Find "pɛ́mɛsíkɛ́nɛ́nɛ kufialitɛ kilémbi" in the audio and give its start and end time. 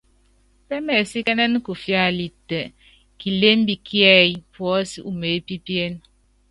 0.67-3.73